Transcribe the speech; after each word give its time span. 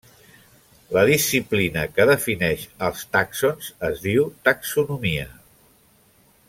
La 0.97 1.03
disciplina 1.09 1.83
que 1.97 2.07
defineix 2.11 2.65
als 2.89 3.05
tàxons 3.17 3.71
es 3.91 4.05
diu 4.07 4.27
taxonomia. 4.49 5.31